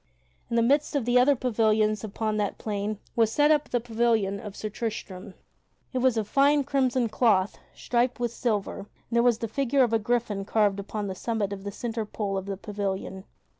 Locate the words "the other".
1.05-1.35